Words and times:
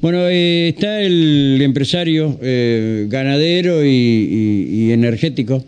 Bueno, 0.00 0.28
eh, 0.28 0.68
está 0.68 1.00
el 1.02 1.60
empresario 1.60 2.38
eh, 2.40 3.06
ganadero 3.08 3.84
y, 3.84 3.88
y- 3.88 4.84
y 4.86 4.92
energético. 4.92 5.62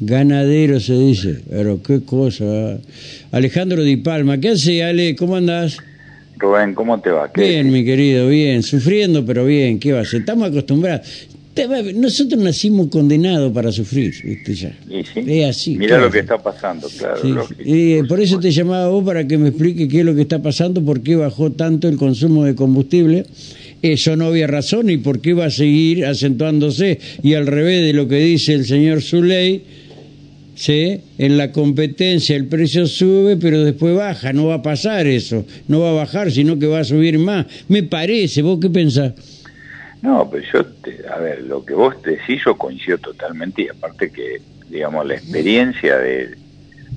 Ganadero 0.00 0.78
se 0.80 0.98
dice, 0.98 1.40
pero 1.48 1.82
qué 1.82 2.00
cosa. 2.04 2.78
Alejandro 3.30 3.82
Di 3.82 3.96
Palma, 3.96 4.38
¿qué 4.38 4.50
hace 4.50 4.82
Ale? 4.82 5.14
¿Cómo 5.16 5.36
andás? 5.36 5.78
Rubén, 6.36 6.74
¿cómo 6.74 7.00
te 7.00 7.10
va? 7.10 7.30
¿Qué 7.32 7.40
Bien, 7.40 7.70
mi 7.70 7.84
querido, 7.84 8.28
bien, 8.28 8.62
sufriendo, 8.62 9.24
pero 9.24 9.46
bien, 9.46 9.78
¿qué 9.78 9.92
va 9.92 10.00
a? 10.00 10.02
Estamos 10.02 10.48
acostumbrados. 10.48 11.28
Nosotros 11.94 12.40
nacimos 12.40 12.88
condenados 12.88 13.52
para 13.52 13.70
sufrir, 13.70 14.14
¿viste 14.24 14.54
ya? 14.54 14.74
Sí, 14.88 15.04
Es 15.14 15.44
así. 15.44 15.76
Mira 15.76 15.96
claro. 15.96 16.04
lo 16.06 16.10
que 16.10 16.18
está 16.20 16.42
pasando, 16.42 16.88
claro. 16.88 17.20
Sí, 17.22 17.34
eh, 17.66 18.04
por 18.08 18.20
eso 18.20 18.40
te 18.40 18.50
llamaba 18.50 18.88
vos 18.88 19.04
para 19.04 19.26
que 19.26 19.36
me 19.36 19.48
explique 19.48 19.86
qué 19.86 20.00
es 20.00 20.06
lo 20.06 20.14
que 20.14 20.22
está 20.22 20.40
pasando, 20.40 20.82
por 20.82 21.02
qué 21.02 21.14
bajó 21.16 21.52
tanto 21.52 21.88
el 21.88 21.98
consumo 21.98 22.44
de 22.44 22.54
combustible. 22.54 23.26
Eso 23.82 24.16
no 24.16 24.26
había 24.26 24.46
razón 24.46 24.88
y 24.88 24.96
por 24.96 25.20
qué 25.20 25.34
va 25.34 25.46
a 25.46 25.50
seguir 25.50 26.06
acentuándose. 26.06 26.98
Y 27.22 27.34
al 27.34 27.46
revés 27.46 27.84
de 27.84 27.92
lo 27.92 28.08
que 28.08 28.16
dice 28.16 28.54
el 28.54 28.64
señor 28.64 29.02
Zuley, 29.02 29.62
¿sí? 30.54 31.00
en 31.18 31.36
la 31.36 31.52
competencia 31.52 32.34
el 32.36 32.46
precio 32.46 32.86
sube, 32.86 33.36
pero 33.36 33.62
después 33.62 33.94
baja. 33.94 34.32
No 34.32 34.46
va 34.46 34.54
a 34.54 34.62
pasar 34.62 35.06
eso. 35.06 35.44
No 35.68 35.80
va 35.80 35.90
a 35.90 35.94
bajar, 35.94 36.30
sino 36.30 36.58
que 36.58 36.66
va 36.66 36.80
a 36.80 36.84
subir 36.84 37.18
más. 37.18 37.46
Me 37.68 37.82
parece. 37.82 38.40
¿Vos 38.40 38.58
qué 38.60 38.70
pensás? 38.70 39.12
No, 40.02 40.28
pero 40.30 40.44
yo, 40.52 40.66
te- 40.66 41.04
a 41.08 41.16
ver, 41.18 41.42
lo 41.44 41.64
que 41.64 41.74
vos 41.74 41.94
decís 42.02 42.42
yo 42.44 42.56
coincido 42.56 42.98
totalmente 42.98 43.62
y 43.62 43.68
aparte 43.68 44.10
que, 44.10 44.42
digamos, 44.68 45.06
la 45.06 45.14
experiencia 45.14 45.96
de, 45.98 46.36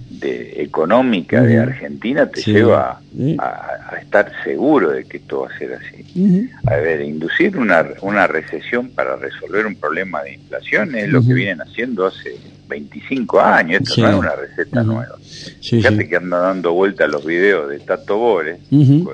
de 0.09 0.61
económica 0.63 1.41
de. 1.41 1.59
Argentina 1.59 2.25
te 2.27 2.41
Sí. 2.41 2.53
lleva 2.53 2.99
a, 3.37 3.43
a 3.91 3.95
estar 4.01 4.31
seguro 4.43 4.89
de 4.91 5.03
que 5.05 5.17
esto 5.17 5.41
va 5.41 5.49
a 5.53 5.57
ser 5.57 5.73
así. 5.73 6.49
A 6.65 6.77
ver, 6.77 7.01
inducir 7.01 7.57
una, 7.57 7.85
una 8.01 8.25
recesión 8.27 8.89
para 8.89 9.15
resolver 9.17 9.65
un 9.67 9.75
problema 9.75 10.23
de 10.23 10.33
inflación 10.33 10.95
es 10.95 11.09
lo 11.09 11.21
que 11.21 11.33
vienen 11.33 11.61
haciendo 11.61 12.07
hace 12.07 12.35
25 12.67 13.39
años. 13.39 13.81
Esto 13.81 13.93
Sí. 13.95 14.01
no 14.01 14.09
es 14.09 14.15
una 14.15 14.35
receta 14.35 14.81
nueva. 14.83 15.15
Sí, 15.21 15.77
Fíjate 15.77 16.07
que 16.09 16.15
anda 16.15 16.39
dando 16.39 16.73
vuelta 16.73 17.05
los 17.07 17.23
videos 17.25 17.69
de 17.69 17.79
Tato 17.81 18.17
Bores, 18.17 18.57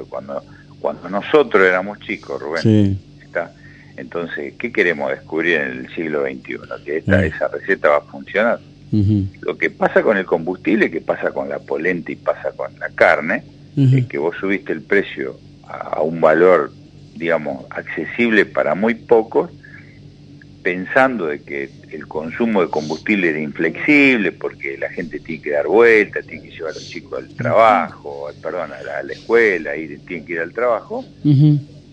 cuando, 0.10 0.42
cuando 0.80 1.10
nosotros 1.10 1.62
éramos 1.68 2.00
chicos, 2.00 2.42
Rubén, 2.42 2.98
está. 3.22 3.52
Entonces, 3.98 4.54
¿qué 4.58 4.72
queremos 4.72 5.12
descubrir 5.12 5.56
en 5.56 5.72
el 5.72 5.96
siglo 5.96 6.24
XXI? 6.24 6.58
Que 6.86 6.98
esta, 6.98 7.26
esa 7.26 7.48
receta 7.48 7.90
va 7.90 7.98
a 7.98 8.02
funcionar. 8.02 8.60
Lo 9.42 9.58
que 9.58 9.70
pasa 9.70 10.02
con 10.04 10.18
el 10.18 10.26
combustible, 10.26 10.92
que 10.92 11.02
pasa 11.02 11.32
con 11.32 11.48
la 11.48 11.60
polenta 11.60 12.12
y 12.12 12.16
pasa 12.16 12.52
con 12.52 12.78
la 12.80 12.90
carne, 12.90 13.44
es 13.78 14.06
que 14.08 14.18
vos 14.18 14.36
subiste 14.40 14.74
el 14.74 14.82
precio 14.82 15.38
a, 15.66 15.96
a 15.98 16.02
un 16.02 16.20
valor, 16.20 16.72
digamos, 17.16 17.66
accesible 17.70 18.46
para 18.46 18.76
muy 18.76 18.96
pocos, 18.96 19.50
pensando 20.62 21.28
de 21.28 21.42
que 21.42 21.70
el 21.92 22.08
consumo 22.08 22.62
de 22.62 22.70
combustible 22.70 23.30
era 23.30 23.40
inflexible 23.40 24.32
porque 24.32 24.78
la 24.78 24.90
gente 24.90 25.20
tiene 25.20 25.42
que 25.42 25.52
dar 25.52 25.68
vuelta, 25.68 26.22
tiene 26.22 26.44
que 26.50 26.52
llevar 26.52 26.72
a 26.72 26.76
los 26.76 26.88
chicos 26.88 27.20
al 27.20 27.30
trabajo, 27.30 28.30
perdón, 28.42 28.72
a 28.74 28.82
la, 28.82 29.00
a 29.00 29.04
la 29.04 29.14
escuela, 29.14 29.76
ir, 29.76 30.00
tiene 30.06 30.26
que 30.26 30.34
ir 30.34 30.40
al 30.40 30.54
trabajo. 30.54 31.06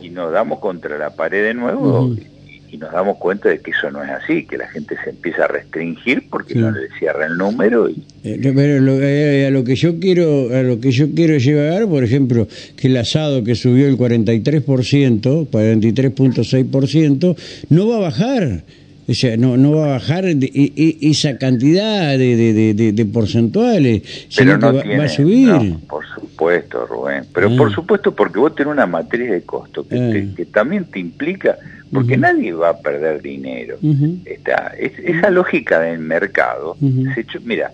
Y 0.01 0.11
nos 0.11 0.33
damos 0.33 0.59
contra 0.61 0.97
la 0.99 1.11
pared 1.11 1.43
de 1.45 1.55
nuevo 1.55 2.15
y, 2.15 2.75
y 2.75 2.77
nos 2.77 2.93
damos 2.93 3.17
cuenta 3.19 3.49
de 3.49 3.61
que 3.61 3.71
eso 3.71 3.91
no 3.91 4.03
es 4.05 4.11
así, 4.11 4.45
que 4.45 4.59
la 4.59 4.69
gente 4.69 4.95
se 5.03 5.11
empieza 5.11 5.45
a 5.45 5.49
restringir 5.49 6.29
porque 6.31 6.53
Sí. 6.55 6.59
no 6.61 6.71
le 6.71 6.89
cierra 6.99 7.27
el 7.27 7.37
número 7.39 7.89
y 7.89 8.03
Eh, 8.25 8.39
Pero 8.55 8.81
lo- 8.81 9.01
eh, 9.01 9.47
a 9.47 9.51
lo 9.51 9.65
que 9.65 9.75
yo 9.77 9.99
quiero 9.99 10.55
a 10.55 10.63
lo 10.63 10.79
que 10.81 10.91
yo 10.91 11.07
quiero 11.15 11.39
llegar, 11.39 11.87
por 11.87 12.05
ejemplo, 12.05 12.47
que 12.77 12.89
el 12.89 12.97
asado 12.99 13.43
que 13.45 13.55
subió 13.55 13.87
el 13.89 13.97
43%, 13.97 15.47
43.6%, 15.51 17.37
no 17.71 17.89
va 17.89 17.97
a 17.97 18.01
bajar. 18.01 18.63
O 19.09 19.15
sea, 19.15 19.39
no, 19.39 19.57
no 19.57 19.73
va 19.73 19.87
a 19.87 19.89
bajar 19.93 20.25
de- 20.27 20.97
esa 21.01 21.39
cantidad 21.39 22.19
de, 22.19 23.07
porcentuales, 23.11 24.03
sino 24.29 24.59
no 24.59 24.71
que 24.71 24.77
va, 24.77 24.83
tiene, 24.83 24.99
va 24.99 25.05
a 25.05 25.09
subir. 25.09 25.49
no, 25.49 25.81
por 25.89 26.05
supuesto 26.39 26.87
Rubén. 26.87 27.25
Pero 27.35 27.49
por 27.57 27.73
supuesto 27.75 28.15
porque 28.15 28.39
vos 28.39 28.55
tenés 28.55 28.73
una 28.73 28.87
matriz 28.87 29.31
de 29.31 29.43
costo 29.43 29.87
que, 29.87 29.97
te- 30.13 30.35
que 30.37 30.45
también 30.47 30.85
te 30.85 31.01
implica 31.01 31.59
porque 31.93 32.17
nadie 32.17 32.53
va 32.53 32.69
a 32.71 32.79
perder 32.79 33.21
dinero. 33.21 33.79
Está, 34.25 34.73
es- 34.79 34.99
esa 34.99 35.31
lógica 35.31 35.81
del 35.81 35.99
mercado 35.99 36.77
se 37.15 37.41
mira 37.41 37.73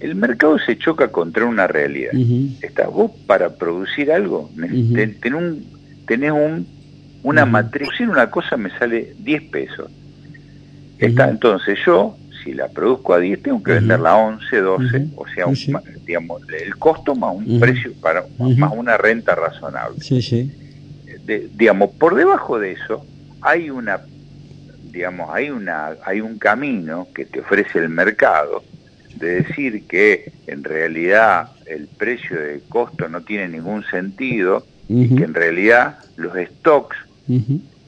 el 0.00 0.14
mercado 0.14 0.58
se 0.58 0.76
choca 0.78 1.08
contra 1.08 1.44
una 1.44 1.66
realidad. 1.66 2.12
Está 2.62 2.88
vos 2.88 3.12
para 3.26 3.50
producir 3.56 4.10
algo 4.10 4.50
ne- 4.56 4.66
Ujú. 4.72 4.94
ten- 4.94 5.20
ten 5.20 5.34
un, 5.34 5.64
tenés 6.06 6.32
un 6.32 6.66
una 7.22 7.44
matriz. 7.44 7.86
Producir 7.88 8.08
una 8.08 8.30
cosa 8.30 8.56
me 8.56 8.70
sale 8.78 9.12
10 9.18 9.42
pesos. 9.50 9.90
Está 10.98 11.28
entonces 11.28 11.78
yo 11.86 12.16
si 12.42 12.52
la 12.52 12.68
produzco 12.68 13.14
a 13.14 13.18
10 13.20 13.42
tengo 13.42 13.62
que 13.62 13.72
venderla 13.72 14.10
a 14.12 14.16
11 14.16 14.56
12 14.60 14.96
Ujú. 14.98 15.22
o 15.22 15.26
sea 15.34 15.46
un- 15.46 15.56
sí. 15.56 15.72
digamos 16.06 16.40
el 16.64 16.76
costo 16.76 17.14
más 17.14 17.34
un 17.34 17.60
precio 17.60 17.92
para 18.00 18.24
más 18.56 18.72
una 18.72 18.96
renta 18.96 19.34
razonable 19.34 19.96
Sí, 20.00 20.20
sí. 20.22 20.50
De- 21.26 21.48
digamos 21.52 21.90
por 21.98 22.14
debajo 22.14 22.58
de 22.58 22.72
eso 22.72 23.06
hay 23.40 23.70
una 23.70 24.00
digamos 24.82 25.28
hay 25.32 25.50
una 25.50 25.96
hay 26.04 26.20
un 26.20 26.38
camino 26.38 27.08
que 27.14 27.26
te 27.26 27.40
ofrece 27.40 27.78
el 27.78 27.88
mercado 27.88 28.64
de 29.14 29.42
decir 29.42 29.86
que 29.86 30.32
en 30.46 30.62
realidad 30.64 31.50
el 31.66 31.88
precio 31.88 32.40
de 32.40 32.62
costo 32.68 33.08
no 33.08 33.22
tiene 33.22 33.48
ningún 33.48 33.84
sentido 33.90 34.66
y 34.88 35.14
que 35.16 35.24
en 35.24 35.34
realidad 35.34 35.98
los 36.16 36.32
stocks. 36.36 36.96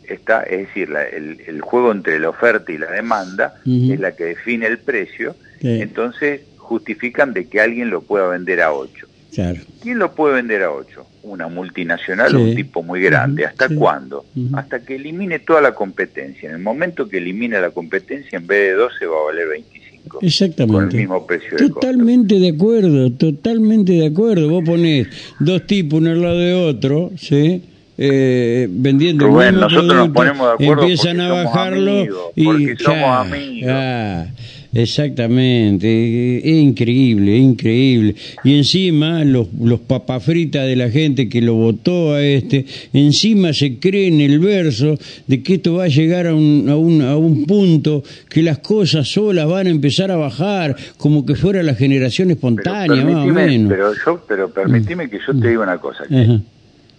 Está 0.08 0.42
es 0.42 0.66
decir 0.68 0.88
la- 0.90 1.04
el, 1.08 1.40
el 1.46 1.60
juego 1.60 1.92
entre 1.92 2.18
la 2.18 2.28
oferta 2.30 2.70
y 2.72 2.78
la 2.78 2.90
demanda 2.90 3.54
es 3.66 3.98
la 4.00 4.12
que 4.16 4.24
define 4.24 4.66
el 4.66 4.78
precio 4.78 5.34
Sí, 5.60 5.80
entonces 5.80 6.40
justifican 6.56 7.32
de 7.32 7.46
que 7.48 7.60
alguien 7.60 7.90
lo 7.90 8.02
pueda 8.02 8.28
vender 8.28 8.60
a 8.62 8.72
8 8.72 9.06
claro. 9.34 9.60
¿Quién 9.82 9.98
lo 9.98 10.14
puede 10.14 10.34
vender 10.34 10.62
a 10.62 10.70
8? 10.72 11.06
Una 11.24 11.48
multinacional 11.48 12.34
o 12.36 12.40
un 12.42 12.54
tipo 12.56 12.82
muy 12.82 13.00
grande. 13.00 13.46
¿Hasta 13.46 13.68
sí. 13.68 13.74
cuándo? 13.76 14.24
Hasta 14.54 14.80
que 14.84 14.96
elimine 14.96 15.38
toda 15.38 15.60
la 15.60 15.72
competencia. 15.74 16.48
En 16.48 16.56
el 16.56 16.60
momento 16.62 17.08
que 17.08 17.18
elimine 17.18 17.60
la 17.60 17.70
competencia, 17.70 18.38
en 18.38 18.46
vez 18.46 18.70
de 18.70 18.72
12 18.74 19.06
va 19.06 19.16
a 19.20 19.24
valer 19.26 19.48
25. 19.48 20.08
Con 20.08 20.22
el 20.22 20.28
Exactamente. 20.28 20.96
mismo 20.96 21.24
precio 21.26 21.56
de. 21.56 21.68
Totalmente 21.68 22.34
de 22.40 22.48
acuerdo, 22.50 23.12
totalmente 23.12 23.92
de 23.92 24.06
acuerdo. 24.06 24.48
Vos 24.50 24.64
ponés 24.64 25.06
dos 25.38 25.64
tipos 25.66 26.00
uno 26.00 26.10
al 26.10 26.22
lado 26.22 26.38
de 26.38 26.54
otro, 26.54 27.10
¿sí? 27.16 27.62
Eh, 27.98 28.68
vendiendo 28.70 29.26
Rubén, 29.26 29.48
el 29.48 29.54
mismo 29.54 29.68
nosotros 29.68 29.96
nos 29.96 30.08
ponemos 30.08 30.46
de 30.48 30.52
acuerdo 30.54 30.82
empiezan 30.82 31.16
porque 31.16 31.22
a 31.22 31.28
somos 31.28 31.44
bajarlo 31.44 31.90
amigos, 31.98 32.22
y 32.34 32.44
porque 32.44 32.76
somos 32.78 33.00
ya, 33.00 33.20
amigos. 33.20 33.60
ya. 33.60 34.34
Exactamente, 34.74 36.38
es 36.38 36.62
increíble, 36.62 37.36
es 37.36 37.42
increíble. 37.42 38.14
Y 38.42 38.56
encima 38.56 39.22
los, 39.22 39.48
los 39.60 39.80
papas 39.80 40.24
fritas 40.24 40.66
de 40.66 40.76
la 40.76 40.88
gente 40.88 41.28
que 41.28 41.42
lo 41.42 41.54
votó 41.54 42.14
a 42.14 42.22
este, 42.22 42.64
encima 42.94 43.52
se 43.52 43.78
cree 43.78 44.08
en 44.08 44.22
el 44.22 44.38
verso 44.38 44.96
de 45.26 45.42
que 45.42 45.56
esto 45.56 45.74
va 45.74 45.84
a 45.84 45.88
llegar 45.88 46.26
a 46.26 46.34
un, 46.34 46.70
a 46.70 46.76
un, 46.76 47.02
a 47.02 47.16
un 47.18 47.44
punto 47.44 48.02
que 48.30 48.42
las 48.42 48.60
cosas 48.60 49.08
solas 49.08 49.46
van 49.46 49.66
a 49.66 49.70
empezar 49.70 50.10
a 50.10 50.16
bajar, 50.16 50.74
como 50.96 51.26
que 51.26 51.34
fuera 51.34 51.62
la 51.62 51.74
generación 51.74 52.28
Pero 52.28 52.38
espontánea, 52.38 53.04
más 53.04 53.28
o 53.28 53.32
menos. 53.32 53.68
pero 53.68 53.92
yo, 53.92 54.24
pero 54.26 54.48
permitime 54.48 55.10
que 55.10 55.18
yo 55.18 55.38
te 55.38 55.48
diga 55.48 55.64
una 55.64 55.76
cosa. 55.76 56.04
que. 56.08 56.40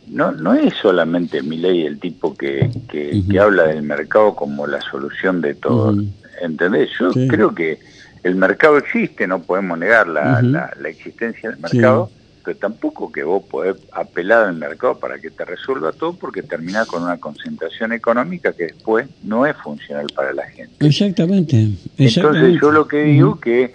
No, 0.07 0.31
no 0.31 0.53
es 0.53 0.73
solamente 0.81 1.41
Milei 1.41 1.85
el 1.85 1.99
tipo 1.99 2.35
que, 2.35 2.69
que, 2.89 3.21
que 3.29 3.39
habla 3.39 3.63
del 3.63 3.83
mercado 3.83 4.35
como 4.35 4.67
la 4.67 4.81
solución 4.81 5.41
de 5.41 5.55
todo. 5.55 5.95
¿Entendés? 6.41 6.89
Yo 6.99 7.11
Sí. 7.11 7.27
creo 7.27 7.53
que 7.53 7.79
el 8.23 8.35
mercado 8.35 8.77
existe, 8.77 9.27
no 9.27 9.41
podemos 9.41 9.77
negar 9.77 10.07
la, 10.07 10.41
la, 10.41 10.71
la 10.79 10.89
existencia 10.89 11.49
del 11.51 11.59
mercado, 11.59 12.09
pero 12.43 12.57
tampoco 12.57 13.11
que 13.11 13.23
vos 13.23 13.43
podés 13.49 13.75
apelar 13.93 14.47
al 14.47 14.55
mercado 14.55 14.97
para 14.99 15.17
que 15.19 15.29
te 15.29 15.45
resuelva 15.45 15.91
todo 15.93 16.13
porque 16.13 16.41
termina 16.43 16.85
con 16.85 17.03
una 17.03 17.17
concentración 17.17 17.93
económica 17.93 18.51
que 18.53 18.65
después 18.65 19.07
no 19.23 19.45
es 19.45 19.55
funcional 19.57 20.07
para 20.13 20.33
la 20.33 20.43
gente. 20.47 20.85
Exactamente, 20.85 21.69
exactamente. 21.97 22.39
Entonces 22.47 22.61
yo 22.61 22.71
lo 22.71 22.87
que 22.87 23.03
digo 23.03 23.39
que, 23.39 23.71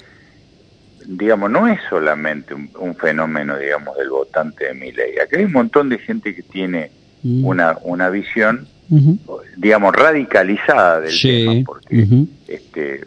digamos, 1.10 1.50
no 1.50 1.66
es 1.66 1.80
solamente 1.88 2.52
un, 2.54 2.68
un 2.78 2.94
fenómeno, 2.94 3.56
digamos, 3.58 3.96
del 3.96 4.10
votante 4.10 4.66
de 4.66 4.74
mi 4.74 4.92
ley. 4.92 5.18
Acá 5.18 5.38
hay 5.38 5.44
un 5.44 5.52
montón 5.52 5.88
de 5.88 5.98
gente 5.98 6.34
que 6.34 6.42
tiene 6.42 6.90
Ujú. 7.24 7.48
una, 7.48 7.78
una 7.82 8.10
visión, 8.10 8.68
digamos, 9.56 9.94
radicalizada 9.94 11.00
del 11.00 11.10
Sí, 11.12 11.44
tema, 11.46 11.62
porque, 11.66 12.06
este, 12.46 13.00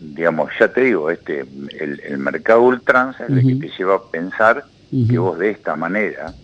digamos, 0.00 0.50
ya 0.58 0.68
te 0.68 0.80
digo, 0.80 1.10
este, 1.10 1.40
el, 1.78 2.00
el 2.04 2.18
mercado 2.18 2.62
ultranza 2.62 3.24
es 3.24 3.30
el 3.30 3.46
que 3.46 3.66
te 3.66 3.72
lleva 3.78 3.96
a 3.96 4.02
pensar 4.10 4.64
que 5.08 5.16
vos 5.18 5.38
de 5.38 5.48
esta 5.50 5.74
manera 5.74 6.34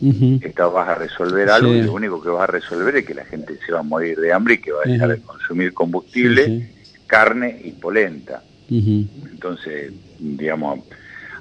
esta 0.43 0.67
vas 0.69 0.89
a 0.89 0.95
resolver 0.95 1.51
algo 1.51 1.73
Sí. 1.73 1.79
y 1.81 1.83
lo 1.83 1.93
único 1.93 2.23
que 2.23 2.31
vas 2.31 2.45
a 2.49 2.53
resolver 2.53 2.97
es 2.97 3.05
que 3.05 3.13
la 3.15 3.25
gente 3.27 3.59
se 3.67 3.73
va 3.73 3.81
a 3.81 3.83
morir 3.83 4.19
de 4.19 4.33
hambre 4.33 4.55
y 4.55 4.59
que 4.59 4.73
va 4.73 4.81
a 4.87 4.89
dejar 4.91 5.09
de 5.11 5.21
consumir 5.21 5.75
combustible, 5.75 6.47
Sí, 6.47 6.67
carne 7.07 7.61
y 7.65 7.73
polenta. 7.73 8.43
Ujú. 8.71 9.07
Entonces, 9.33 9.93
digamos, 10.19 10.81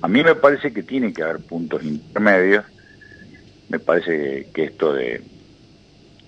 a 0.01 0.07
mí 0.07 0.24
me 0.24 0.35
parece 0.35 0.71
que 0.71 0.83
tiene 0.83 1.13
que 1.13 1.24
haber 1.24 1.39
puntos 1.39 1.83
intermedios. 1.83 2.65
Me 3.69 3.79
parece 3.79 4.47
que 4.53 4.65
esto 4.65 4.94
de, 4.94 5.21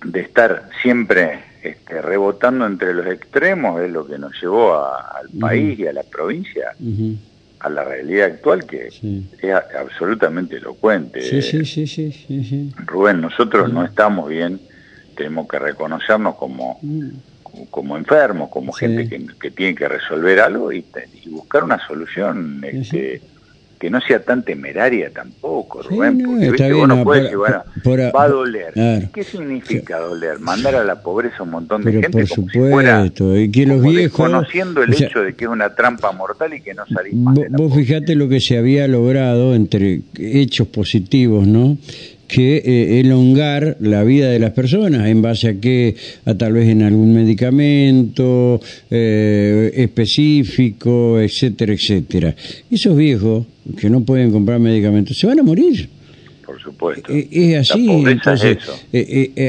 de 0.03 0.19
estar 0.19 0.69
siempre 0.81 1.43
este, 1.63 2.01
rebotando 2.01 2.65
entre 2.65 2.93
los 2.93 3.05
extremos 3.07 3.81
es 3.81 3.91
lo 3.91 4.05
que 4.05 4.17
nos 4.17 4.31
llevó 4.41 4.75
al 4.75 5.29
país 5.39 5.77
y 5.79 5.87
a 5.87 5.93
la 5.93 6.03
provincia 6.03 6.75
a 7.59 7.69
la 7.69 7.83
realidad 7.83 8.27
actual 8.27 8.65
que 8.65 8.87
es 8.87 9.53
absolutamente 9.77 10.57
elocuente. 10.57 11.21
Sí, 11.21 11.41
sí, 11.41 11.65
sí, 11.65 11.87
sí, 11.87 12.71
Rubén, 12.85 13.21
nosotros 13.21 13.71
no 13.71 13.83
estamos 13.83 14.29
bien, 14.29 14.61
tenemos 15.15 15.47
que 15.47 15.59
reconocernos 15.59 16.35
como, 16.35 16.79
mm. 16.81 17.09
Como 17.69 17.97
enfermos, 17.97 18.49
como 18.49 18.71
gente 18.71 19.07
que, 19.07 19.25
que, 19.39 19.51
tiene 19.51 19.75
que 19.75 19.87
resolver 19.87 20.39
algo 20.39 20.71
y, 20.71 20.85
y 21.23 21.29
buscar 21.29 21.63
una 21.63 21.85
solución. 21.87 22.63
Este, 22.63 23.21
que 23.79 23.89
no 23.89 24.01
sea 24.01 24.21
tan 24.21 24.43
temeraria 24.43 25.09
tampoco, 25.09 25.81
Rubén, 25.81 26.21
porque 26.21 26.51
¿viste? 26.51 26.73
vos 26.73 26.87
no 26.87 27.03
puedes 27.03 27.31
llevar 27.31 27.63
va 28.13 28.23
a 28.23 28.27
doler. 28.27 28.73
¿Qué 29.13 29.23
significa 29.23 29.99
doler? 29.99 30.39
Mandar 30.39 30.75
a 30.75 30.83
la 30.83 31.01
pobreza 31.01 31.43
un 31.43 31.51
montón 31.51 31.83
de 31.83 31.93
gente 31.93 32.09
por 32.09 32.27
supuesto, 32.27 33.37
y 33.37 33.49
que 33.49 33.65
los 33.65 33.81
viejos 33.81 34.17
conociendo 34.17 34.83
el 34.83 34.93
hecho 34.93 35.21
de 35.21 35.33
que 35.33 35.45
es 35.45 35.49
una 35.49 35.73
trampa 35.73 36.11
mortal 36.11 36.53
y 36.53 36.61
que 36.61 36.73
no 36.73 36.85
salís 36.87 37.15
más 37.15 37.35
Vos, 37.35 37.45
vos 37.51 37.73
fijate 37.73 38.15
lo 38.15 38.27
que 38.27 38.41
se 38.41 38.57
había 38.57 38.85
logrado 38.87 39.55
entre 39.55 40.01
hechos 40.17 40.67
positivos, 40.67 41.47
¿no? 41.47 41.77
Que 42.29 42.57
eh, 42.57 42.99
elongar 42.99 43.75
la 43.81 44.03
vida 44.03 44.29
de 44.29 44.39
las 44.39 44.51
personas 44.51 45.07
en 45.07 45.21
base 45.21 45.49
a 45.49 45.59
que 45.59 45.95
a 46.25 46.35
tal 46.35 46.53
vez 46.53 46.69
en 46.69 46.83
algún 46.83 47.13
medicamento 47.13 48.61
eh, 48.89 49.71
específico 49.75 51.19
etcétera 51.19 51.73
etcétera. 51.73 52.35
Esos 52.69 52.95
viejos 52.95 53.45
que 53.75 53.89
no 53.89 54.01
pueden 54.01 54.31
comprar 54.31 54.59
medicamentos 54.59 55.17
se 55.17 55.25
van 55.25 55.39
a 55.39 55.43
morir. 55.43 55.89
Por 56.45 56.61
supuesto. 56.61 57.11
Eh, 57.11 57.27
es 57.31 57.71
así 57.71 57.89
entonces 57.89 58.57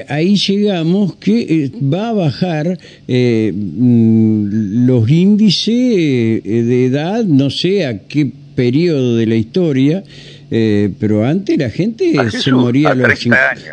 ahí 0.09 0.37
llegamos 0.37 1.17
que 1.17 1.71
va 1.83 2.09
a 2.09 2.13
bajar 2.15 2.79
mm, 3.07 4.87
los 4.87 5.11
índices 5.11 6.43
de 6.43 6.87
edad 6.87 7.25
no 7.25 7.51
sé 7.51 7.85
a 7.85 8.07
qué 8.07 8.33
periodo 8.61 9.17
de 9.17 9.27
la 9.27 9.37
historia 9.37 10.05
eh, 10.51 10.91
pero 10.99 11.25
antes 11.25 11.57
la 11.57 11.71
gente 11.71 12.13
se 12.31 12.53
moría 12.53 12.91
a, 12.91 12.95
los, 12.95 13.09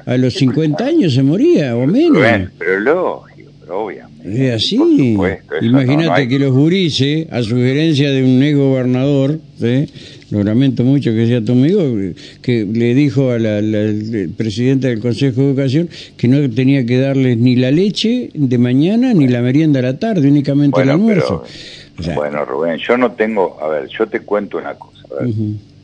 a 0.05 0.17
los 0.17 0.33
50 0.35 0.85
años, 0.85 1.13
se 1.15 1.23
moría, 1.23 1.75
o 1.75 1.87
menos. 1.87 2.51
pero 2.59 2.79
lógico, 2.79 3.51
pero 3.59 3.85
obviamente. 3.85 4.47
Es 4.47 4.63
así. 4.63 5.17
Imagínate 5.61 6.27
que 6.27 6.37
los 6.37 6.51
gurises, 6.51 7.27
a 7.31 7.41
sugerencia 7.41 8.11
de 8.11 8.23
un 8.23 8.43
ex 8.43 8.55
gobernador, 8.55 9.39
lo 10.31 10.43
lamento 10.43 10.83
mucho 10.83 11.11
que 11.11 11.25
sea 11.27 11.43
tu 11.43 11.53
amigo, 11.53 11.81
que 12.41 12.65
le 12.65 12.93
dijo 12.93 13.31
a 13.31 13.39
la, 13.39 13.61
presidenta 14.35 14.87
del 14.87 14.99
Consejo 14.99 15.41
de 15.41 15.47
Educación 15.47 15.89
que 16.17 16.27
no 16.27 16.49
tenía 16.49 16.85
que 16.85 16.99
darles 16.99 17.37
ni 17.37 17.55
la 17.55 17.71
leche 17.71 18.29
de 18.33 18.57
mañana 18.57 19.13
ni 19.13 19.27
la 19.27 19.41
merienda 19.41 19.79
a 19.79 19.83
la 19.83 19.99
tarde, 19.99 20.27
únicamente 20.27 20.81
el 20.81 20.89
almuerzo. 20.89 21.43
bueno, 22.15 22.45
Rubén, 22.45 22.77
yo 22.77 22.97
no 22.97 23.11
tengo, 23.11 23.57
a 23.61 23.67
ver, 23.67 23.87
yo 23.87 24.07
te 24.07 24.21
cuento 24.21 24.57
una 24.57 24.75
cosa. 24.75 25.07
A 25.11 25.23
ver. 25.23 25.33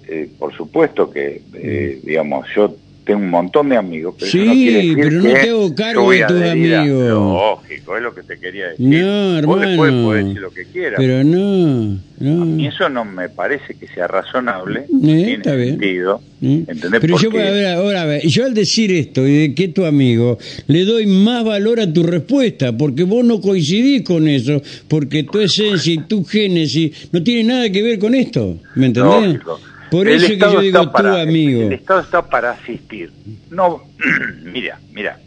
Eh, 0.08 0.30
por 0.38 0.54
supuesto 0.54 1.10
que, 1.10 1.42
eh, 1.54 2.00
digamos, 2.04 2.46
yo 2.56 2.76
tengo 3.04 3.20
un 3.20 3.30
montón 3.30 3.70
de 3.70 3.78
amigos, 3.78 4.16
pero 4.18 4.32
sí, 4.32 4.46
no 4.46 4.54
decir 4.54 4.98
pero 4.98 5.12
no 5.12 5.24
te 5.24 5.50
hago 5.50 5.76
cargo 5.76 6.12
de 6.12 6.26
tus 6.26 6.42
amigos. 6.42 7.10
Lógico, 7.10 7.98
es 7.98 8.04
lo 8.04 8.16
que 8.16 8.24
te 8.24 8.40
quería 8.40 8.68
decir. 8.70 8.88
No, 8.88 9.38
hermano. 9.38 9.48
Vos 9.48 9.62
después 9.62 9.92
podés 9.92 10.26
decir 10.26 10.42
lo 10.42 10.52
que 10.52 10.66
quieras. 10.66 10.94
Pero 10.98 11.24
no, 11.24 12.00
no. 12.20 12.42
A 12.42 12.46
mí 12.46 12.68
eso 12.68 12.90
no 12.90 13.04
me 13.04 13.30
parece 13.30 13.74
que 13.76 13.88
sea 13.88 14.08
razonable. 14.08 14.82
Eh, 14.82 14.88
tiene 14.90 15.34
está 15.34 15.56
sentido. 15.56 16.22
Bien. 16.40 16.66
¿Entendés? 16.68 17.02
Pero 17.02 17.18
yo, 17.18 17.30
a 17.30 17.34
ver, 17.34 17.66
ahora, 17.68 18.02
a 18.04 18.06
ver, 18.06 18.28
yo 18.28 18.46
al 18.46 18.54
decir 18.54 18.92
esto 18.92 19.28
y 19.28 19.48
de 19.48 19.56
que 19.56 19.68
tu 19.68 19.86
amigo, 19.86 20.38
le 20.68 20.86
doy 20.86 21.06
más 21.06 21.44
valor 21.44 21.80
a 21.80 21.92
tu 21.92 22.04
respuesta, 22.04 22.76
porque 22.78 23.04
vos 23.04 23.26
no 23.26 23.42
coincidís 23.42 24.04
con 24.04 24.28
eso, 24.28 24.62
porque 24.88 25.24
tu 25.24 25.40
esencia 25.40 25.94
y 25.94 25.98
tu 26.00 26.24
génesis 26.24 27.10
no 27.12 27.22
tiene 27.24 27.44
nada 27.44 27.70
que 27.70 27.82
ver 27.82 28.00
con 28.00 28.16
esto. 28.16 28.58
¿Me 28.76 28.88
entendés? 28.88 29.34
Lógico. 29.34 29.60
Por 29.94 30.08
eso 30.08 30.28
que 30.28 30.38
yo 30.38 30.60
digo 30.60 30.92
para, 30.92 31.22
amigo. 31.22 31.62
El, 31.62 31.74
Estado 31.74 32.00
está 32.00 32.22
para 32.24 32.52
asistir. 32.52 33.12
No, 33.52 33.84
mira, 34.44 34.80
mira. 34.92 35.20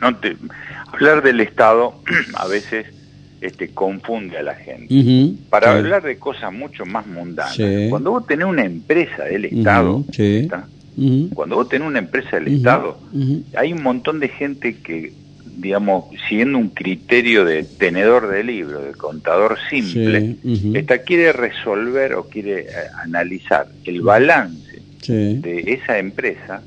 No 0.00 0.16
te, 0.16 0.36
hablar 0.92 1.22
del 1.22 1.40
Estado 1.40 1.94
a 2.34 2.46
veces 2.46 2.86
este, 3.40 3.70
confunde 3.70 4.38
a 4.38 4.42
la 4.44 4.54
gente. 4.54 5.34
para 5.50 5.72
hablar 5.72 6.02
de 6.02 6.18
cosas 6.18 6.52
mucho 6.52 6.86
más 6.86 7.06
mundanas. 7.06 7.58
Cuando 7.90 8.12
vos 8.12 8.26
tenés 8.26 8.46
una 8.46 8.64
empresa 8.64 9.24
del 9.24 9.46
Estado, 9.46 10.04
cuando 11.34 11.56
vos 11.56 11.68
tenés 11.68 11.88
una 11.88 11.98
empresa 11.98 12.38
del 12.38 12.54
Estado, 12.54 12.98
hay 13.56 13.72
un 13.72 13.82
montón 13.82 14.20
de 14.20 14.28
gente 14.28 14.76
que 14.76 15.12
digamos, 15.56 16.04
siguiendo 16.28 16.58
un 16.58 16.68
criterio 16.68 17.44
de 17.44 17.64
tenedor 17.64 18.28
de 18.28 18.44
libro, 18.44 18.80
de 18.80 18.92
contador 18.92 19.58
simple, 19.70 20.36
esta 20.74 20.98
quiere 20.98 21.32
resolver 21.32 22.14
o 22.14 22.24
quiere 22.24 22.60
eh, 22.60 22.66
analizar 23.02 23.66
el 23.84 24.02
balance 24.02 24.82
de 25.06 25.64
esa 25.66 25.98
empresa, 25.98 26.62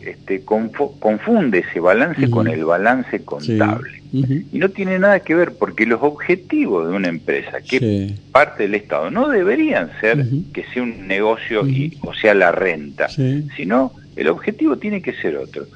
este, 0.00 0.42
confunde 0.44 1.60
ese 1.60 1.80
balance 1.80 2.28
con 2.28 2.48
el 2.48 2.64
balance 2.64 3.24
contable. 3.24 4.02
Y 4.12 4.58
no 4.58 4.68
tiene 4.68 4.98
nada 4.98 5.20
que 5.20 5.34
ver 5.34 5.54
porque 5.54 5.86
los 5.86 6.00
objetivos 6.02 6.88
de 6.88 6.94
una 6.94 7.08
empresa, 7.08 7.60
que 7.60 8.14
parte 8.30 8.64
del 8.64 8.74
Estado, 8.76 9.10
no 9.10 9.28
deberían 9.28 9.90
ser 10.00 10.24
que 10.52 10.64
sea 10.72 10.82
un 10.82 11.08
negocio 11.08 11.66
y, 11.66 11.98
o 12.02 12.14
sea 12.14 12.34
la 12.34 12.52
renta, 12.52 13.08
sino 13.08 13.92
el 14.14 14.28
objetivo 14.28 14.76
tiene 14.76 15.02
que 15.02 15.14
ser 15.14 15.36
otro 15.36 15.66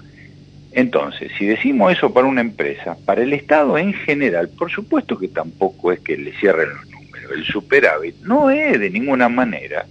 entonces, 0.73 1.33
si 1.39 1.47
decimos 1.47 1.93
eso 1.93 2.13
para 2.13 2.27
una 2.27 2.41
empresa, 2.41 2.97
para 3.05 3.23
el 3.23 3.33
Estado 3.33 3.79
en 3.79 3.93
general, 3.93 4.49
por 4.51 4.71
supuesto 4.71 5.19
que 5.19 5.29
tampoco 5.29 5.93
es 5.93 6.01
que 6.01 6.17
le 6.17 6.33
cierren 6.33 6.69
los 6.69 6.91
números. 6.91 7.33
El 7.35 7.45
superávit 7.45 8.17
no 8.23 8.51
es 8.51 8.79
de 8.79 8.91
ninguna 8.91 9.29
manera. 9.29 9.87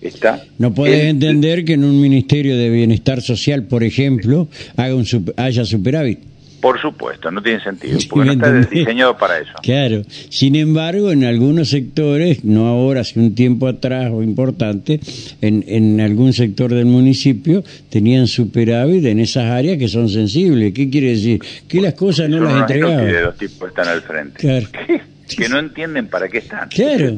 Está 0.00 0.42
no 0.58 0.74
puedes 0.74 1.04
entender 1.04 1.64
que 1.64 1.74
en 1.74 1.84
un 1.84 2.00
Ministerio 2.00 2.56
de 2.56 2.70
Bienestar 2.70 3.20
Social, 3.20 3.68
por 3.68 3.84
ejemplo, 3.84 4.48
haga 4.76 4.96
un, 4.96 5.06
haya 5.36 5.64
superávit. 5.64 6.31
Por 6.62 6.80
supuesto, 6.80 7.28
no 7.32 7.42
tiene 7.42 7.60
sentido, 7.60 7.98
porque 8.08 8.24
no 8.24 8.32
está 8.34 8.52
diseñado 8.52 9.16
para 9.18 9.40
eso. 9.40 9.50
Claro, 9.64 10.04
sin 10.28 10.54
embargo, 10.54 11.10
en 11.10 11.24
algunos 11.24 11.70
sectores, 11.70 12.44
no 12.44 12.68
ahora, 12.68 13.00
hace 13.00 13.18
un 13.18 13.34
tiempo 13.34 13.66
atrás 13.66 14.12
o 14.12 14.22
importante, 14.22 15.00
en, 15.40 15.64
en 15.66 16.00
algún 16.00 16.32
sector 16.32 16.72
del 16.72 16.86
municipio 16.86 17.64
tenían 17.90 18.28
superávit 18.28 19.04
en 19.06 19.18
esas 19.18 19.46
áreas 19.46 19.76
que 19.76 19.88
son 19.88 20.08
sensibles. 20.08 20.72
¿Qué 20.72 20.88
quiere 20.88 21.08
decir? 21.08 21.40
Que 21.66 21.80
las 21.80 21.94
cosas 21.94 22.28
no 22.28 22.38
las 22.38 22.60
entregaban. 22.60 23.08
Que 23.08 23.20
los 23.22 23.36
tipos 23.36 23.68
están 23.68 23.88
al 23.88 24.02
frente. 24.02 24.38
Claro. 24.38 24.68
que 25.36 25.48
no 25.48 25.58
entienden 25.58 26.06
para 26.06 26.28
qué 26.28 26.38
están. 26.38 26.68
Claro, 26.68 27.16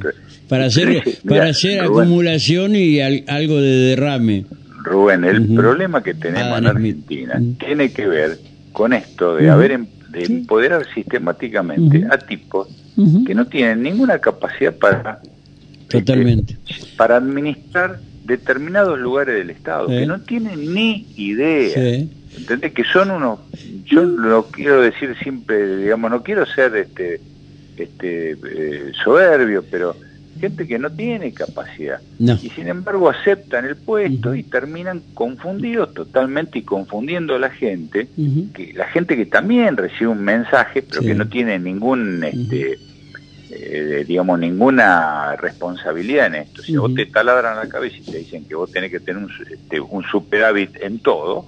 para 0.48 0.64
hacer, 0.64 1.02
para 1.28 1.50
hacer 1.50 1.82
acumulación 1.82 2.76
y 2.76 2.98
algo 3.02 3.60
de 3.60 3.70
derrame. 3.70 4.46
Rubén, 4.84 5.24
el 5.24 5.54
problema 5.54 6.02
que 6.02 6.14
tenemos 6.14 6.52
ah, 6.54 6.58
en 6.58 6.66
Argentina 6.66 7.42
tiene 7.58 7.92
que 7.92 8.06
ver 8.06 8.38
con 8.74 8.92
esto 8.92 9.36
de 9.36 9.48
haber 9.48 9.70
em, 9.70 9.86
de 10.10 10.24
empoderar 10.24 10.84
sistemáticamente 10.92 12.06
a 12.10 12.18
tipos 12.18 12.68
que 13.26 13.34
no 13.34 13.46
tienen 13.46 13.82
ninguna 13.82 14.18
capacidad 14.18 14.74
para 14.76 15.20
este, 15.94 16.00
totalmente. 16.00 16.58
para 16.96 17.16
administrar 17.16 17.98
determinados 18.24 18.98
lugares 18.98 19.36
del 19.36 19.50
Estado 19.50 19.88
que 19.88 20.06
no 20.06 20.20
tienen 20.20 20.74
ni 20.74 21.06
idea. 21.16 22.06
¿entendés? 22.36 22.72
que 22.72 22.84
son 22.84 23.10
unos 23.10 23.38
yo 23.84 24.02
lo 24.02 24.46
quiero 24.46 24.80
decir 24.80 25.14
siempre 25.22 25.76
digamos 25.76 26.10
no 26.10 26.22
quiero 26.22 26.44
ser 26.46 26.74
este 26.76 27.20
este 27.76 28.32
eh, 28.32 28.92
soberbio 29.04 29.64
pero 29.70 29.96
gente 30.34 30.66
que 30.66 30.78
no 30.78 30.90
tiene 30.90 31.32
capacidad. 31.32 32.00
Y 32.18 32.50
sin 32.50 32.68
embargo 32.68 33.10
aceptan 33.10 33.64
el 33.64 33.76
puesto 33.76 34.34
y 34.34 34.42
terminan 34.42 35.02
confundidos 35.14 35.94
totalmente 35.94 36.58
y 36.58 36.62
confundiendo 36.62 37.34
a 37.34 37.38
la 37.38 37.50
gente, 37.50 38.08
que 38.54 38.72
la 38.74 38.86
gente 38.86 39.16
que 39.16 39.26
también 39.26 39.76
recibe 39.76 40.08
un 40.08 40.24
mensaje 40.24 40.82
pero 40.82 41.02
que 41.02 41.14
no 41.14 41.28
tiene 41.28 41.58
ningún 41.58 42.24
este, 42.24 42.78
eh, 43.66 44.04
digamos, 44.06 44.38
ninguna 44.38 45.36
responsabilidad 45.36 46.26
en 46.26 46.34
esto. 46.34 46.62
Si 46.62 46.76
vos 46.76 46.94
te 46.94 47.06
taladran 47.06 47.56
la 47.56 47.68
cabeza 47.68 47.96
y 47.98 48.10
te 48.10 48.18
dicen 48.18 48.44
que 48.44 48.54
vos 48.54 48.70
tenés 48.70 48.90
que 48.90 49.00
tener 49.00 49.22
un, 49.22 49.30
este, 49.50 49.80
un 49.80 50.04
superávit 50.04 50.76
en 50.82 50.98
todo, 50.98 51.46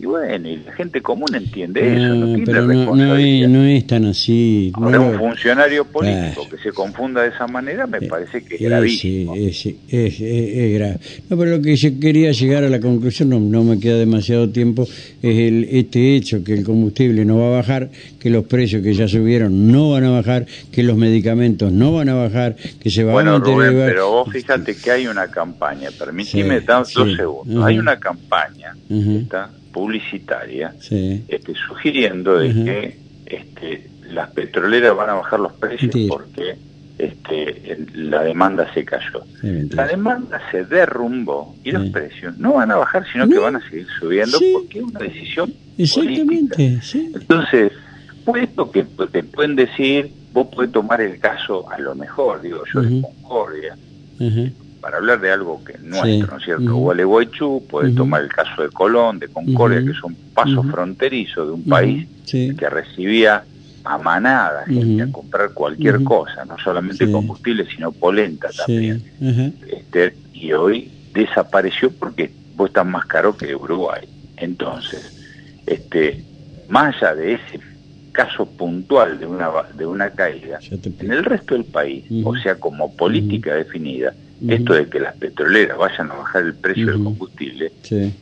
y 0.00 0.06
bueno, 0.06 0.48
y 0.48 0.56
la 0.56 0.72
gente 0.72 1.00
común 1.00 1.34
entiende 1.34 1.80
eso, 1.80 2.14
no 2.14 2.26
tiene 2.26 2.44
pero 2.44 2.66
responsabilidad. 2.66 3.48
No, 3.48 3.64
es, 3.64 3.86
tan 3.86 4.06
así. 4.06 4.72
Ahora, 4.74 5.00
un 5.00 5.18
funcionario 5.18 5.84
político 5.84 6.48
que 6.48 6.58
se 6.58 6.72
confunda 6.72 7.22
de 7.22 7.28
esa 7.28 7.46
manera 7.46 7.86
me 7.86 8.02
parece 8.02 8.44
que 8.44 8.56
es 8.56 8.60
gravísimo. 8.60 9.34
Es, 9.36 9.66
es, 9.66 10.20
es, 10.20 10.74
grave. 10.74 10.98
No, 11.28 11.36
pero 11.36 11.56
lo 11.56 11.62
que 11.62 11.76
yo 11.76 11.90
quería 12.00 12.32
llegar 12.32 12.64
a 12.64 12.68
la 12.68 12.80
conclusión, 12.80 13.28
no, 13.28 13.38
no 13.38 13.62
me 13.62 13.78
queda 13.78 13.96
demasiado 13.96 14.48
tiempo, 14.48 14.82
es 15.22 15.38
el, 15.38 15.68
este 15.70 16.16
hecho 16.16 16.42
que 16.42 16.54
el 16.54 16.64
combustible 16.64 17.24
no 17.24 17.38
va 17.38 17.46
a 17.48 17.56
bajar, 17.58 17.90
que 18.18 18.30
los 18.30 18.44
precios 18.44 18.82
que 18.82 18.94
ya 18.94 19.06
subieron 19.06 19.70
no 19.70 19.90
van 19.90 20.04
a 20.04 20.10
bajar, 20.10 20.46
que 20.70 20.82
los 20.82 20.96
medicamentos 20.96 21.51
no 21.70 21.92
van 21.92 22.08
a 22.08 22.14
bajar, 22.14 22.56
que 22.56 22.90
se 22.90 23.04
van 23.04 23.28
a 23.28 23.32
mantener... 23.32 23.72
Rubén, 23.72 23.86
pero 23.86 24.10
vos 24.10 24.32
fíjate 24.32 24.76
que 24.76 24.90
hay 24.90 25.06
una 25.06 25.28
campaña, 25.28 25.90
permíteme 25.96 26.60
dos 26.60 26.92
segundos, 26.92 27.64
hay 27.64 27.78
una 27.78 27.98
campaña 27.98 28.74
publicitaria 29.72 30.74
este, 30.80 31.54
sugiriendo 31.66 32.38
de 32.38 32.52
que 32.52 32.98
este, 33.26 33.88
las 34.10 34.30
petroleras 34.30 34.94
van 34.96 35.10
a 35.10 35.14
bajar 35.14 35.40
los 35.40 35.52
precios 35.52 35.94
porque 36.08 36.56
este, 36.98 37.78
la 37.94 38.22
demanda 38.22 38.72
se 38.74 38.84
cayó. 38.84 39.24
la 39.42 39.86
demanda 39.86 40.40
se 40.50 40.64
derrumbó 40.64 41.56
y 41.64 41.72
los 41.72 41.88
precios 41.88 42.36
no 42.38 42.54
van 42.54 42.70
a 42.70 42.76
bajar, 42.76 43.04
sino 43.10 43.28
que 43.28 43.38
van 43.38 43.56
a 43.56 43.68
seguir 43.68 43.86
subiendo 43.98 44.38
porque 44.52 44.78
es 44.78 44.84
una 44.84 45.00
decisión 45.00 45.52
Exactamente, 45.78 46.80
Entonces, 46.94 47.72
puesto 48.24 48.70
que 48.70 48.84
te 49.10 49.22
pueden 49.22 49.56
decir, 49.56 50.10
vos 50.32 50.46
podés 50.48 50.72
tomar 50.72 51.00
el 51.00 51.18
caso 51.18 51.70
a 51.70 51.78
lo 51.78 51.94
mejor, 51.94 52.40
digo 52.40 52.62
yo, 52.72 52.82
de 52.82 53.00
Concordia, 53.00 53.76
para 54.80 54.96
hablar 54.96 55.20
de 55.20 55.30
algo 55.30 55.62
que 55.64 55.78
nuestro, 55.78 56.26
¿no 56.32 56.38
es 56.38 56.44
cierto? 56.44 56.76
Gualeguaychú, 56.76 57.64
puede 57.68 57.92
tomar 57.92 58.22
el 58.22 58.28
caso 58.28 58.62
de 58.62 58.70
Colón, 58.70 59.18
de 59.18 59.28
Concordia, 59.28 59.82
que 59.84 59.94
son 59.94 60.14
pasos 60.34 60.66
fronterizos 60.70 61.46
de 61.48 61.52
un 61.54 61.64
país 61.64 62.08
que 62.30 62.70
recibía 62.70 63.44
a 63.84 63.98
manada 63.98 64.64
gente 64.66 65.02
a 65.02 65.10
comprar 65.10 65.50
cualquier 65.52 66.02
cosa, 66.04 66.44
no 66.44 66.56
solamente 66.58 67.10
combustible, 67.10 67.66
sino 67.74 67.92
polenta 67.92 68.48
también. 68.56 69.02
Este, 69.68 70.14
y 70.32 70.52
hoy 70.52 70.90
desapareció 71.12 71.90
porque 71.90 72.30
vos 72.56 72.68
estás 72.68 72.86
más 72.86 73.06
caro 73.06 73.36
que 73.36 73.54
Uruguay. 73.54 74.08
Entonces, 74.36 75.20
este, 75.66 76.24
más 76.68 76.96
allá 76.96 77.14
de 77.14 77.34
ese 77.34 77.60
caso 78.12 78.46
puntual 78.46 79.18
de 79.18 79.26
una 79.26 79.50
de 79.74 79.86
una 79.86 80.10
caída, 80.10 80.58
en 80.70 81.12
el 81.12 81.24
resto 81.24 81.54
del 81.54 81.64
país, 81.64 82.04
o 82.24 82.36
sea, 82.36 82.56
como 82.56 82.94
política 82.94 83.54
definida, 83.54 84.14
esto 84.48 84.74
de 84.74 84.88
que 84.88 84.98
las 84.98 85.14
petroleras 85.16 85.78
vayan 85.78 86.10
a 86.10 86.14
bajar 86.14 86.42
el 86.42 86.54
precio 86.54 86.86
del 86.86 87.02
combustible, 87.02 87.72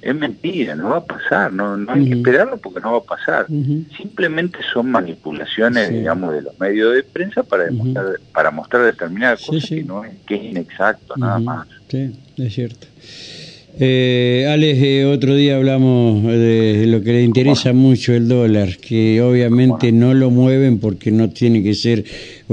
es 0.01 0.15
mentira, 0.15 0.75
no 0.75 0.91
va 0.91 0.99
a 0.99 1.05
pasar, 1.05 1.53
no, 1.53 1.77
no 1.77 1.93
hay 1.93 2.07
que 2.07 2.15
esperarlo 2.15 2.59
porque 2.59 2.81
no 2.81 2.93
va 2.93 2.99
a 2.99 3.03
pasar. 3.03 3.47
Simplemente 3.97 4.59
son 4.73 4.91
manipulaciones, 4.91 5.91
digamos, 5.91 6.33
de 6.35 6.43
los 6.43 6.59
medios 6.61 6.95
de 6.95 7.03
prensa 7.03 7.43
para 7.43 7.65
demostrar, 7.65 8.21
para 8.33 8.51
mostrar 8.51 8.85
determinadas 8.85 9.45
cosas 9.45 9.69
que 9.69 9.83
no 9.83 10.05
es, 10.05 10.13
que 10.27 10.35
es 10.35 10.43
inexacto, 10.45 11.17
nada 11.17 11.39
más. 11.39 11.67
Sí, 11.89 12.13
es 12.37 12.55
cierto. 12.55 12.87
Eh, 13.83 14.47
Alex, 14.47 14.79
eh, 14.83 15.05
otro 15.07 15.35
día 15.35 15.57
hablamos 15.57 16.23
de 16.25 16.85
lo 16.87 17.01
que 17.01 17.15
le 17.15 17.23
interesa 17.23 17.73
mucho 17.73 18.13
el 18.13 18.29
dólar, 18.29 18.77
que 18.77 19.23
obviamente 19.23 19.91
no 19.91 20.13
lo 20.13 20.31
mueven 20.31 20.81
porque 20.81 21.11
no 21.11 21.31
tiene 21.31 21.63
que 21.63 21.73
ser 21.73 22.05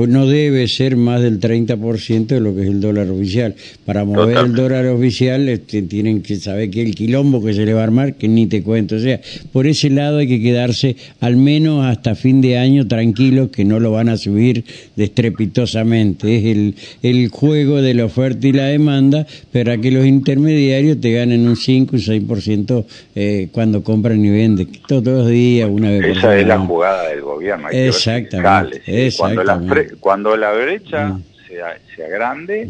no 0.05 0.27
debe 0.27 0.67
ser 0.67 0.95
más 0.95 1.23
del 1.23 1.39
30% 1.39 2.27
de 2.27 2.39
lo 2.39 2.53
que 2.53 2.61
es 2.61 2.67
el 2.67 2.79
dólar 2.79 3.09
oficial. 3.09 3.55
Para 3.83 4.05
mover 4.05 4.37
el 4.37 4.53
dólar 4.53 4.85
oficial 4.87 5.49
este, 5.49 5.81
tienen 5.81 6.21
que 6.21 6.35
saber 6.35 6.69
que 6.69 6.83
el 6.83 6.93
quilombo 6.93 7.43
que 7.43 7.53
se 7.53 7.65
le 7.65 7.73
va 7.73 7.81
a 7.81 7.85
armar, 7.85 8.13
que 8.15 8.27
ni 8.27 8.45
te 8.45 8.61
cuento. 8.61 8.97
O 8.97 8.99
sea, 8.99 9.19
por 9.51 9.65
ese 9.65 9.89
lado 9.89 10.19
hay 10.19 10.27
que 10.27 10.41
quedarse 10.41 10.97
al 11.19 11.37
menos 11.37 11.83
hasta 11.83 12.13
fin 12.13 12.41
de 12.41 12.59
año 12.59 12.87
tranquilos 12.87 13.49
que 13.49 13.65
no 13.65 13.79
lo 13.79 13.91
van 13.91 14.09
a 14.09 14.17
subir 14.17 14.65
destrepitosamente. 14.95 16.37
Es 16.37 16.45
el, 16.45 16.75
el 17.01 17.29
juego 17.29 17.81
de 17.81 17.95
la 17.95 18.05
oferta 18.05 18.47
y 18.47 18.51
la 18.51 18.65
demanda 18.65 19.25
para 19.51 19.79
que 19.79 19.89
los 19.89 20.05
intermediarios 20.05 21.01
te 21.01 21.11
ganen 21.17 21.47
un 21.47 21.55
5 21.55 21.95
y 21.95 21.99
6% 21.99 22.85
eh, 23.15 23.49
cuando 23.51 23.83
compran 23.83 24.23
y 24.23 24.29
venden. 24.29 24.71
Todos 24.87 25.03
los 25.05 25.27
días, 25.27 25.69
una 25.69 25.91
vez 25.91 26.01
por 26.01 26.17
Esa 26.17 26.37
es 26.37 26.47
la 26.47 26.59
jugada 26.59 27.09
del 27.09 27.21
gobierno. 27.21 27.69
exactamente. 27.69 28.81
exactamente 28.85 29.95
cuando 29.99 30.35
la 30.37 30.51
brecha 30.53 31.09
mm. 31.09 31.23
sea, 31.47 31.77
sea, 31.95 32.07
grande 32.07 32.69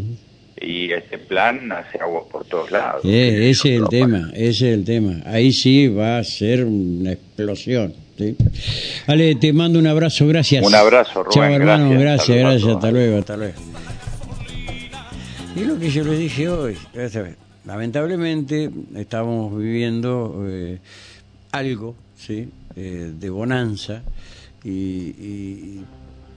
y 0.59 0.91
este 0.91 1.17
plan 1.17 1.71
hace 1.71 1.99
agua 1.99 2.23
por 2.31 2.45
todos 2.45 2.71
lados. 2.71 3.01
ese 3.03 3.51
es 3.51 3.65
el 3.65 3.87
tema, 3.89 4.31
ese 4.33 4.49
es 4.49 4.77
el 4.77 4.85
tema. 4.85 5.21
Ahí 5.25 5.51
sí 5.51 5.87
va 5.87 6.17
a 6.17 6.23
ser 6.23 6.65
una 6.65 7.11
explosión. 7.11 7.93
¿sí? 8.17 8.35
Ale, 9.05 9.35
te 9.35 9.53
mando 9.53 9.77
un 9.79 9.87
abrazo, 9.87 10.27
gracias. 10.27 10.65
Un 10.65 10.73
abrazo, 10.73 11.23
Rubén. 11.23 11.31
Chao, 11.31 11.43
hermano, 11.43 11.99
gracias, 11.99 12.37
gracias, 12.37 12.75
hasta 12.75 12.91
luego, 12.91 13.19
hasta 13.19 13.37
luego. 13.37 13.55
Y 15.55 15.61
lo 15.61 15.79
que 15.79 15.89
yo 15.89 16.03
les 16.03 16.19
dije 16.19 16.49
hoy, 16.49 16.77
lamentablemente 17.67 18.71
estamos 18.95 19.55
viviendo 19.55 20.45
eh, 20.47 20.79
algo 21.51 21.95
¿sí? 22.15 22.49
Eh, 22.75 23.13
de 23.13 23.29
bonanza 23.29 24.01
y 24.63 25.81